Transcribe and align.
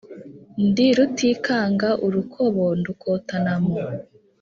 Ndi 0.67 0.87
Rutikanga 0.97 1.89
urukubo 2.05 2.61
ndukotanamo. 2.79 3.75